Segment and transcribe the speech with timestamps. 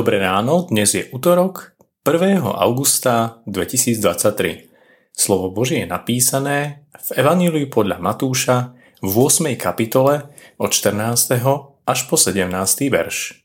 [0.00, 1.76] Dobré ráno, dnes je útorok
[2.08, 2.40] 1.
[2.40, 4.72] augusta 2023.
[5.12, 8.72] Slovo Božie je napísané v Evaníliu podľa Matúša
[9.04, 9.52] v 8.
[9.60, 10.24] kapitole
[10.56, 11.36] od 14.
[11.84, 12.48] až po 17.
[12.88, 13.44] verš.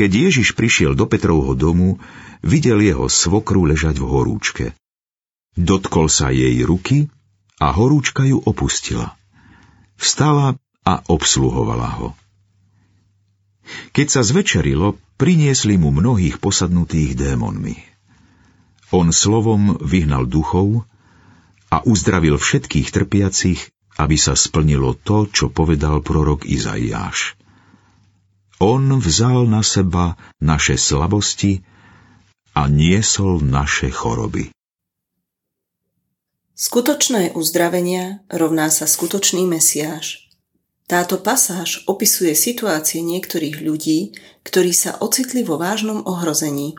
[0.00, 2.00] Keď Ježiš prišiel do Petrovho domu,
[2.40, 4.66] videl jeho svokru ležať v horúčke.
[5.60, 7.12] Dotkol sa jej ruky
[7.60, 9.12] a horúčka ju opustila.
[10.00, 10.56] Vstala
[10.88, 12.08] a obsluhovala ho.
[13.92, 17.78] Keď sa zvečerilo, priniesli mu mnohých posadnutých démonmi.
[18.94, 20.86] On slovom vyhnal duchov
[21.70, 23.60] a uzdravil všetkých trpiacich,
[23.98, 27.38] aby sa splnilo to, čo povedal prorok Izaiáš.
[28.62, 31.66] On vzal na seba naše slabosti
[32.54, 34.54] a niesol naše choroby.
[36.54, 40.22] Skutočné uzdravenia rovná sa skutočný Mesiáš–
[40.84, 44.12] táto pasáž opisuje situácie niektorých ľudí,
[44.44, 46.76] ktorí sa ocitli vo vážnom ohrození.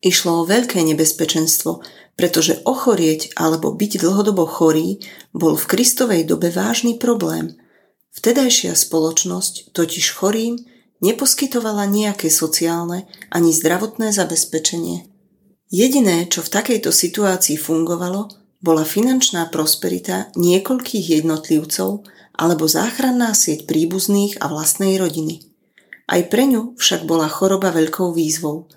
[0.00, 1.82] Išlo o veľké nebezpečenstvo,
[2.14, 5.02] pretože ochorieť alebo byť dlhodobo chorý
[5.34, 7.58] bol v Kristovej dobe vážny problém.
[8.14, 10.56] Vtedajšia spoločnosť totiž chorým
[11.04, 15.08] neposkytovala nejaké sociálne ani zdravotné zabezpečenie.
[15.70, 22.04] Jediné, čo v takejto situácii fungovalo, bola finančná prosperita niekoľkých jednotlivcov,
[22.40, 25.44] alebo záchranná sieť príbuzných a vlastnej rodiny.
[26.08, 28.68] Aj pre ňu však bola choroba veľkou výzvou.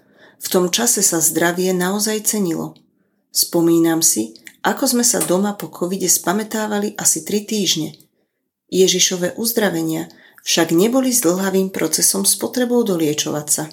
[0.43, 2.75] V tom čase sa zdravie naozaj cenilo.
[3.31, 7.95] Spomínam si, ako sme sa doma po covide spametávali asi tri týždne.
[8.67, 10.11] Ježišové uzdravenia
[10.43, 13.71] však neboli s dlhavým procesom s potrebou doliečovať sa.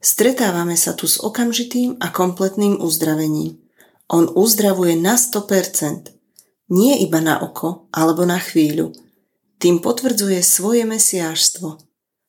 [0.00, 3.65] Stretávame sa tu s okamžitým a kompletným uzdravením.
[4.06, 6.14] On uzdravuje na 100%.
[6.70, 8.94] Nie iba na oko alebo na chvíľu.
[9.58, 11.78] Tým potvrdzuje svoje mesiášstvo.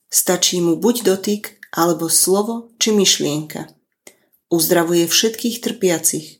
[0.07, 1.43] Stačí mu buď dotyk,
[1.75, 3.67] alebo slovo či myšlienka.
[4.47, 6.39] Uzdravuje všetkých trpiacich.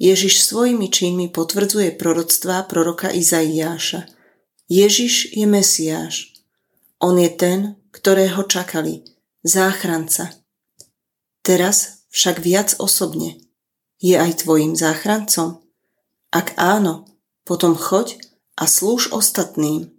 [0.00, 4.08] Ježiš svojimi činmi potvrdzuje proroctvá proroka Izaiáša.
[4.66, 6.34] Ježiš je Mesiáš.
[6.98, 9.04] On je ten, ktorého čakali,
[9.44, 10.32] záchranca.
[11.44, 13.45] Teraz však viac osobne.
[14.00, 15.64] Je aj tvojim záchrancom?
[16.34, 17.08] Ak áno,
[17.46, 18.20] potom choď
[18.60, 19.92] a slúž ostatným,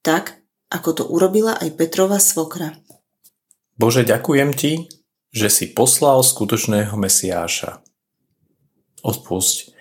[0.00, 0.40] tak
[0.72, 2.80] ako to urobila aj Petrova svokra.
[3.76, 4.72] Bože, ďakujem Ti,
[5.32, 7.84] že si poslal skutočného Mesiáša.
[9.04, 9.72] Odpusť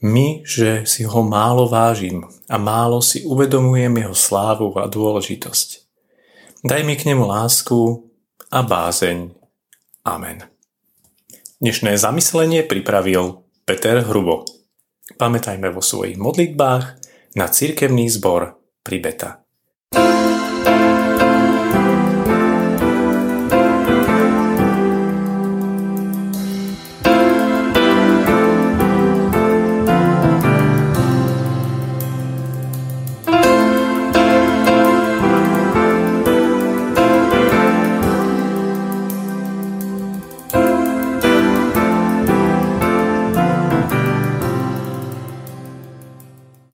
[0.00, 5.68] my, že si ho málo vážim a málo si uvedomujem jeho slávu a dôležitosť.
[6.64, 8.08] Daj mi k nemu lásku
[8.48, 9.32] a bázeň.
[10.08, 10.59] Amen.
[11.60, 14.48] Dnešné zamyslenie pripravil Peter Hrubo.
[15.20, 16.84] Pamätajme vo svojich modlitbách
[17.36, 20.49] na cirkevný zbor thank you